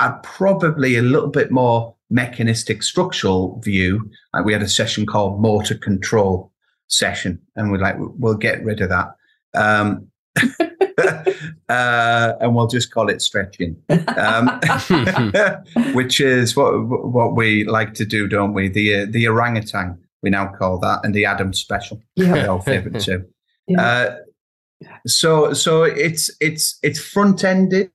[0.00, 4.10] a probably a little bit more mechanistic structural view.
[4.32, 6.52] Like we had a session called motor control
[6.88, 9.14] session, and we're like, we'll get rid of that.
[9.54, 10.08] Um,
[11.68, 13.76] uh, and we'll just call it stretching,
[14.16, 14.60] um,
[15.94, 18.68] which is what what we like to do, don't we?
[18.68, 23.00] The uh, the orangutan we now call that, and the Adam special, yeah, our favorite
[23.04, 23.24] too.
[23.66, 23.82] Yeah.
[23.82, 24.16] Uh,
[25.06, 27.90] so so it's it's it's front ended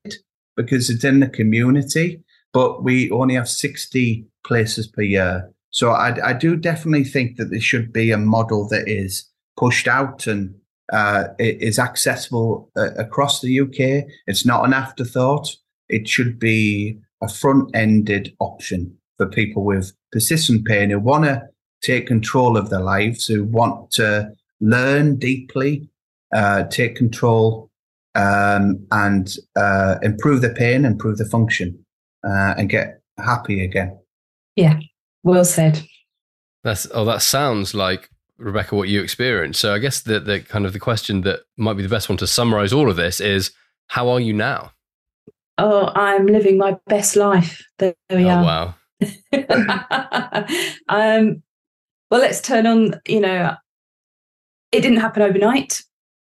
[0.56, 5.52] because it's in the community but we only have 60 places per year.
[5.72, 9.88] So I, I do definitely think that there should be a model that is pushed
[9.88, 10.56] out and
[10.92, 14.08] uh, is accessible uh, across the UK.
[14.28, 15.50] It's not an afterthought.
[15.90, 21.42] It should be a front-ended option for people with persistent pain who want to
[21.84, 25.90] take control of their lives, who want to learn deeply,
[26.34, 27.70] uh, take control,
[28.16, 31.78] um, and uh, improve the pain, improve the function
[32.24, 33.98] uh, and get happy again.
[34.56, 34.80] Yeah,
[35.24, 35.84] well said.
[36.64, 39.60] That's oh, that sounds like Rebecca what you experienced.
[39.60, 42.18] So I guess the the kind of the question that might be the best one
[42.20, 43.52] to summarize all of this is
[43.88, 44.72] how are you now?
[45.58, 47.64] Oh, I'm living my best life.
[47.78, 48.44] There we oh, are.
[48.44, 48.76] Wow.
[50.90, 51.44] um,
[52.14, 52.94] well, let's turn on.
[53.08, 53.56] You know,
[54.72, 55.82] it didn't happen overnight.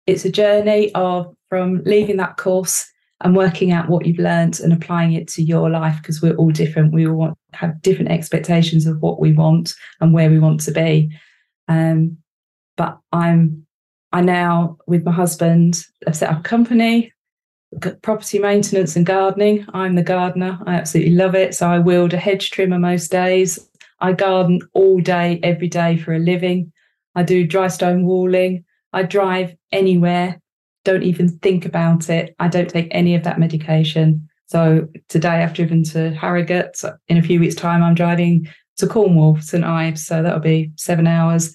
[0.07, 2.85] It's a journey of from leaving that course
[3.21, 6.51] and working out what you've learned and applying it to your life because we're all
[6.51, 6.93] different.
[6.93, 10.71] We all want have different expectations of what we want and where we want to
[10.71, 11.17] be.
[11.69, 12.17] Um,
[12.75, 13.65] but I'm
[14.11, 17.13] I now with my husband have set up a company,
[18.01, 19.65] property maintenance and gardening.
[19.73, 20.59] I'm the gardener.
[20.65, 21.55] I absolutely love it.
[21.55, 23.68] So I wield a hedge trimmer most days.
[24.01, 26.71] I garden all day, every day for a living.
[27.15, 28.65] I do dry stone walling.
[28.93, 30.39] I drive anywhere
[30.83, 32.35] don't even think about it.
[32.39, 34.27] I don't take any of that medication.
[34.47, 36.81] So today I've driven to Harrogate.
[37.07, 40.05] In a few weeks' time, I'm driving to Cornwall, St Ives.
[40.05, 41.53] So that'll be seven hours.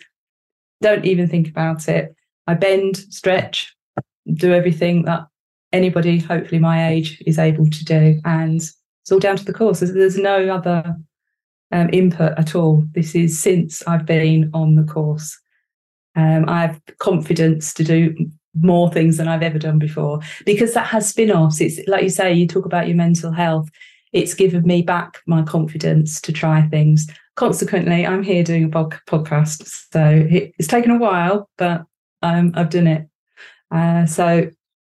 [0.83, 2.15] Don't even think about it.
[2.47, 3.75] I bend, stretch,
[4.35, 5.27] do everything that
[5.73, 8.21] anybody, hopefully my age, is able to do.
[8.25, 9.81] And it's all down to the course.
[9.81, 10.95] There's, no other
[11.73, 12.85] um, input at all.
[12.93, 15.39] This is since I've been on the course.
[16.17, 18.15] Um, I have confidence to do
[18.61, 21.61] more things than I've ever done before because that has spin offs.
[21.61, 23.69] It's like you say, you talk about your mental health.
[24.13, 27.09] It's given me back my confidence to try things.
[27.35, 29.67] Consequently, I'm here doing a podcast.
[29.93, 31.85] So it's taken a while, but
[32.23, 33.09] um, I've done it.
[33.73, 34.49] Uh, so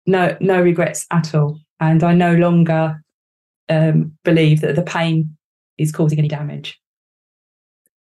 [0.06, 1.60] no, no regrets at all.
[1.80, 3.02] And I no longer
[3.68, 5.36] um, believe that the pain
[5.80, 6.80] is causing any damage.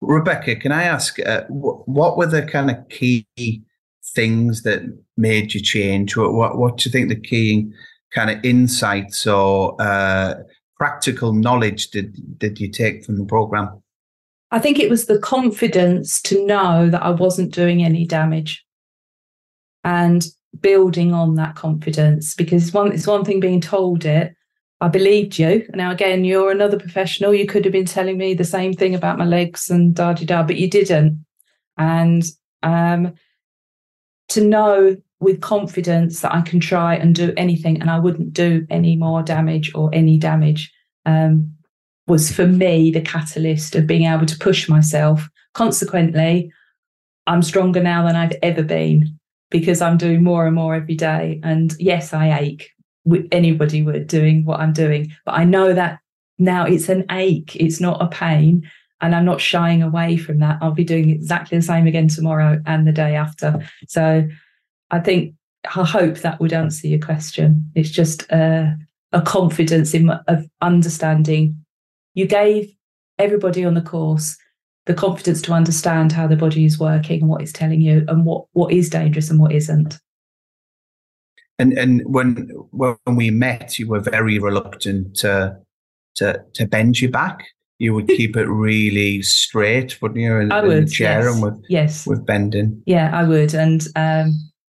[0.00, 3.26] Rebecca, can I ask uh, what were the kind of key
[4.14, 4.82] things that
[5.16, 6.16] made you change?
[6.16, 7.72] What what, what do you think the key
[8.12, 10.34] kind of insights or uh,
[10.76, 13.82] practical knowledge did did you take from the program?
[14.50, 18.62] I think it was the confidence to know that I wasn't doing any damage
[19.82, 20.26] and
[20.60, 24.34] building on that confidence because one, it's one thing being told it.
[24.82, 25.64] I believed you.
[25.74, 27.32] Now, again, you're another professional.
[27.32, 30.24] You could have been telling me the same thing about my legs and da da
[30.26, 31.24] da, but you didn't.
[31.78, 32.24] And
[32.64, 33.14] um,
[34.30, 38.66] to know with confidence that I can try and do anything and I wouldn't do
[38.70, 40.72] any more damage or any damage
[41.06, 41.54] um,
[42.08, 45.28] was for me the catalyst of being able to push myself.
[45.54, 46.50] Consequently,
[47.28, 49.16] I'm stronger now than I've ever been
[49.48, 51.38] because I'm doing more and more every day.
[51.44, 52.71] And yes, I ache.
[53.30, 55.98] Anybody would doing what I'm doing, but I know that
[56.38, 57.56] now it's an ache.
[57.56, 58.68] It's not a pain,
[59.00, 60.58] and I'm not shying away from that.
[60.60, 63.66] I'll be doing exactly the same again tomorrow and the day after.
[63.88, 64.26] So,
[64.90, 65.34] I think
[65.64, 67.70] I hope that would answer your question.
[67.74, 68.76] It's just a,
[69.12, 71.62] a confidence in of understanding
[72.14, 72.72] you gave
[73.18, 74.36] everybody on the course
[74.86, 78.24] the confidence to understand how the body is working and what it's telling you and
[78.24, 79.98] what what is dangerous and what isn't
[81.58, 85.56] and and when when we met you were very reluctant to
[86.16, 87.44] to to bend your back
[87.78, 91.34] you would keep it really straight wouldn't you in, I would, in the chair yes.
[91.34, 94.34] and with yes with bending yeah i would and um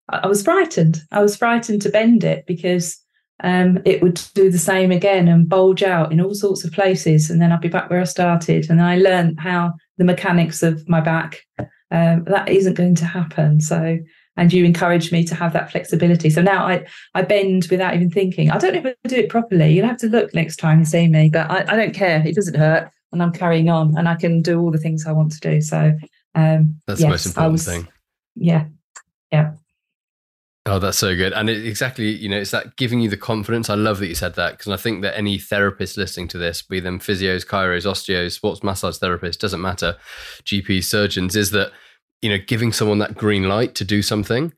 [0.09, 2.97] I was frightened i was frightened to bend it because
[3.43, 7.29] um, it would do the same again and bulge out in all sorts of places.
[7.29, 8.69] And then I'd be back where I started.
[8.69, 11.41] And I learned how the mechanics of my back,
[11.91, 13.61] um, that isn't going to happen.
[13.61, 13.99] So,
[14.37, 16.29] and you encouraged me to have that flexibility.
[16.29, 16.85] So now I,
[17.15, 18.51] I bend without even thinking.
[18.51, 19.73] I don't know if I do it properly.
[19.73, 22.25] You'll have to look next time you see me, but I, I don't care.
[22.25, 22.89] It doesn't hurt.
[23.11, 25.61] And I'm carrying on and I can do all the things I want to do.
[25.61, 25.97] So,
[26.35, 27.87] um, that's yes, the most important was, thing.
[28.35, 28.65] Yeah.
[29.31, 29.53] Yeah.
[30.67, 31.31] Oh, that's so good.
[31.31, 33.69] And it, exactly, you know, it's that giving you the confidence.
[33.69, 36.61] I love that you said that because I think that any therapist listening to this,
[36.61, 39.95] be them physios, chiros, osteos, sports massage therapists, doesn't matter,
[40.43, 41.71] GPs, surgeons, is that,
[42.21, 44.53] you know, giving someone that green light to do something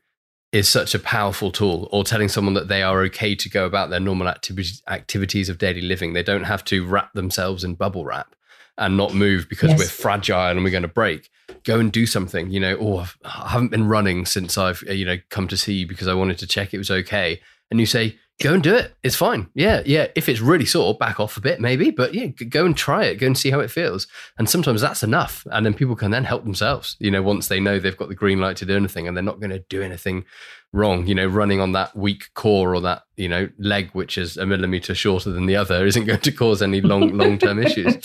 [0.52, 3.90] is such a powerful tool or telling someone that they are okay to go about
[3.90, 6.12] their normal activities, activities of daily living.
[6.12, 8.34] They don't have to wrap themselves in bubble wrap
[8.76, 9.78] and not move because yes.
[9.78, 11.28] we're fragile and we're going to break.
[11.64, 12.50] Go and do something.
[12.50, 15.86] You know, oh, I haven't been running since I've you know come to see you
[15.86, 17.40] because I wanted to check it was okay.
[17.70, 18.94] And you say, go and do it.
[19.02, 19.48] It's fine.
[19.54, 20.08] Yeah, yeah.
[20.16, 23.16] If it's really sore, back off a bit maybe, but yeah, go and try it.
[23.16, 24.06] Go and see how it feels.
[24.38, 25.46] And sometimes that's enough.
[25.50, 26.96] And then people can then help themselves.
[26.98, 29.22] You know, once they know they've got the green light to do anything and they're
[29.22, 30.24] not going to do anything
[30.72, 31.06] wrong.
[31.06, 34.46] You know, running on that weak core or that you know leg which is a
[34.46, 37.96] millimeter shorter than the other isn't going to cause any long long term issues.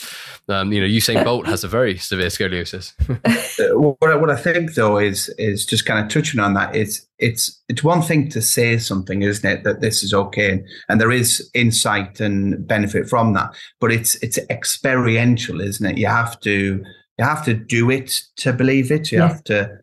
[0.48, 2.94] Um, you know, Usain Bolt has a very severe scoliosis.
[3.58, 6.76] Uh, what, I, what I think though is is just kind of touching on that.
[6.76, 11.00] It's it's it's one thing to say something, isn't it, that this is okay, and
[11.00, 13.56] there is insight and benefit from that.
[13.80, 15.98] But it's it's experiential, isn't it?
[15.98, 16.84] You have to
[17.18, 19.12] you have to do it to believe it.
[19.12, 19.80] You have to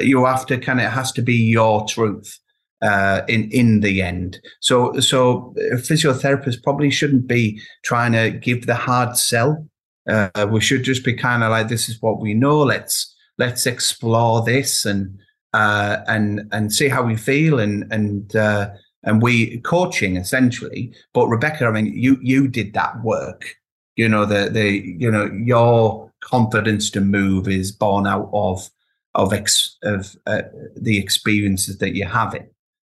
[0.00, 2.38] you have to kind of it has to be your truth
[2.82, 4.40] uh, in in the end.
[4.60, 9.66] So so physiotherapists probably shouldn't be trying to give the hard sell.
[10.08, 12.60] Uh, we should just be kind of like this is what we know.
[12.60, 15.18] Let's let's explore this and
[15.54, 18.70] uh, and and see how we feel and and uh,
[19.02, 20.92] and we coaching essentially.
[21.14, 23.54] But Rebecca, I mean, you you did that work.
[23.96, 28.68] You know the the you know your confidence to move is born out of
[29.14, 30.42] of ex, of uh,
[30.76, 32.48] the experiences that you're having.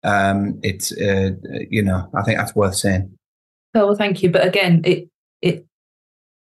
[0.02, 1.30] Um, it's uh,
[1.70, 3.16] you know I think that's worth saying.
[3.74, 4.30] Oh, well, thank you.
[4.30, 5.08] But again, it
[5.42, 5.66] it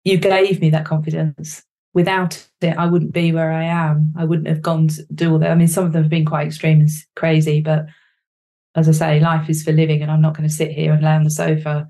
[0.05, 1.63] you gave me that confidence.
[1.95, 4.15] Without it, I wouldn't be where I am.
[4.17, 5.51] I wouldn't have gone to do all that.
[5.51, 7.87] I mean, some of them have been quite extreme and crazy, but
[8.75, 11.03] as I say, life is for living, and I'm not going to sit here and
[11.03, 11.87] lay on the sofa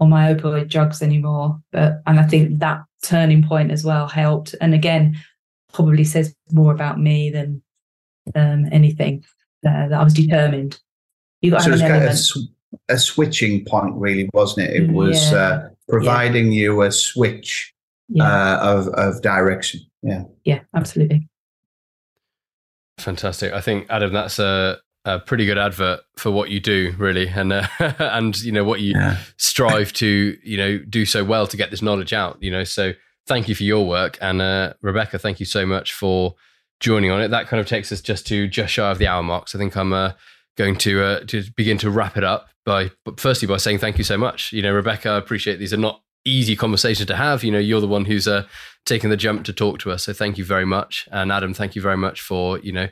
[0.00, 1.60] on my opioid drugs anymore.
[1.70, 4.54] But and I think that turning point as well helped.
[4.60, 5.18] And again,
[5.72, 7.62] probably says more about me than
[8.34, 9.24] um, anything.
[9.66, 10.80] Uh, that I was determined.
[11.40, 14.76] You got so it's kind of a, a, switching point, really, wasn't it?
[14.76, 15.38] It mm, was yeah.
[15.38, 16.60] uh, providing yeah.
[16.60, 17.72] you a switch
[18.08, 18.24] yeah.
[18.24, 19.80] uh, of of direction.
[20.02, 21.28] Yeah, yeah, absolutely.
[22.98, 23.52] Fantastic.
[23.52, 27.52] I think Adam, that's a a pretty good advert for what you do really and
[27.52, 27.66] uh,
[27.98, 29.18] and you know what you yeah.
[29.36, 32.92] strive to you know do so well to get this knowledge out you know so
[33.26, 34.18] thank you for your work.
[34.20, 36.34] And uh, Rebecca, thank you so much for
[36.80, 37.28] joining on it.
[37.28, 39.48] That kind of takes us just to just shy of the hour mark.
[39.48, 40.12] So I think I'm uh,
[40.56, 44.04] going to uh, to begin to wrap it up by firstly by saying thank you
[44.04, 44.52] so much.
[44.52, 47.42] You know, Rebecca, I appreciate these are not easy conversations to have.
[47.44, 48.44] You know, you're the one who's uh,
[48.84, 50.04] taken the jump to talk to us.
[50.04, 51.08] So thank you very much.
[51.10, 52.88] And Adam, thank you very much for, you know,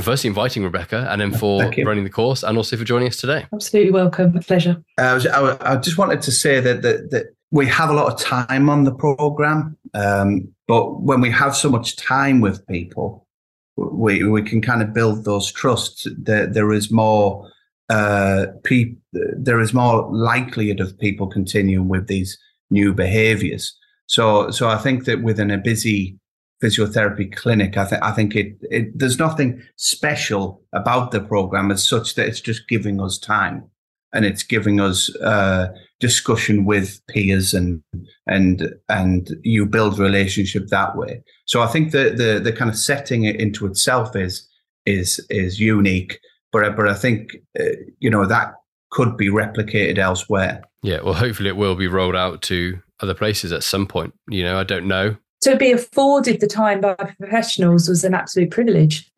[0.00, 3.46] firstly inviting Rebecca and then for running the course and also for joining us today.
[3.52, 4.36] Absolutely welcome.
[4.36, 4.82] A pleasure.
[4.98, 7.92] Uh, I, was, I, I, just wanted to say that, that, that we have a
[7.92, 9.76] lot of time on the program.
[9.94, 13.28] Um, but when we have so much time with people,
[13.76, 16.06] we we can kind of build those trusts.
[16.18, 17.48] There there is more
[17.88, 22.38] uh, pe- there is more likelihood of people continuing with these
[22.70, 23.76] new behaviors.
[24.06, 26.18] So so I think that within a busy
[26.62, 31.86] physiotherapy clinic, I think I think it, it there's nothing special about the program as
[31.86, 33.64] such that it's just giving us time
[34.12, 35.68] and it's giving us uh,
[36.02, 37.80] discussion with peers and
[38.26, 41.22] and and you build relationship that way.
[41.46, 44.46] So I think the the the kind of setting it into itself is
[44.84, 46.18] is is unique,
[46.50, 48.54] but but I think uh, you know that
[48.90, 50.60] could be replicated elsewhere.
[50.82, 54.12] Yeah, well, hopefully it will be rolled out to other places at some point.
[54.28, 55.16] You know, I don't know.
[55.42, 59.08] To be afforded the time by professionals was an absolute privilege.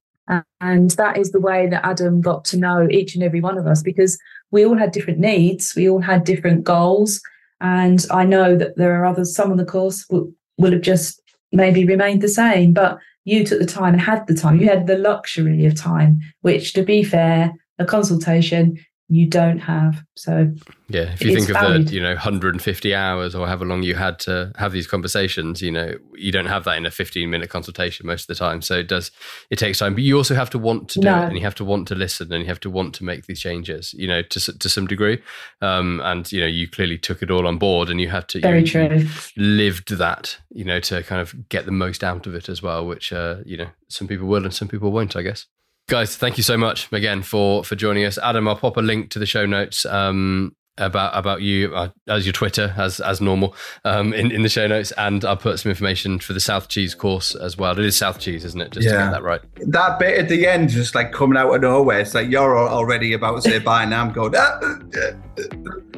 [0.61, 3.67] And that is the way that Adam got to know each and every one of
[3.67, 4.19] us because
[4.55, 7.21] we all had different needs, we all had different goals.
[7.61, 11.21] And I know that there are others, some on the course will, will have just
[11.51, 14.61] maybe remained the same, but you took the time and had the time.
[14.61, 18.79] You had the luxury of time, which, to be fair, a consultation
[19.15, 20.05] you don't have.
[20.17, 20.53] So
[20.89, 21.89] yeah, if you think of valued.
[21.89, 25.71] the you know 150 hours or however long you had to have these conversations, you
[25.71, 28.61] know you don't have that in a 15 minute consultation most of the time.
[28.61, 29.13] So it does
[29.51, 31.23] it takes time, but you also have to want to do no.
[31.23, 33.27] it, and you have to want to listen, and you have to want to make
[33.27, 33.95] these changes.
[33.95, 35.23] You know to to some degree,
[35.61, 38.41] um, and you know you clearly took it all on board, and you have to
[38.41, 42.27] very you, true you lived that you know to kind of get the most out
[42.27, 45.15] of it as well, which uh, you know some people will and some people won't,
[45.15, 45.47] I guess
[45.89, 48.19] guys thank you so much again for for joining us.
[48.19, 52.27] Adam i'll pop a link to the show notes um, about about you uh, as
[52.27, 53.55] your twitter as as normal
[53.85, 56.95] um, in, in the show notes and i'll put some information for the South Tees
[56.95, 57.79] course as well.
[57.79, 58.73] It is South Tees isn't it?
[58.73, 58.93] Just yeah.
[58.93, 59.41] to get that right.
[59.69, 62.01] That bit at the end just like coming out of nowhere.
[62.01, 64.59] It's like you're already about to say bye and i'm going ah,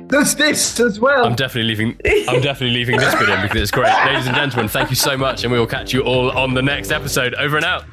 [0.09, 1.25] there's this as well.
[1.25, 3.93] I'm definitely leaving i'm definitely leaving this bit in because it's great.
[4.05, 6.63] Ladies and gentlemen thank you so much and we will catch you all on the
[6.63, 7.35] next episode.
[7.35, 7.85] Over and out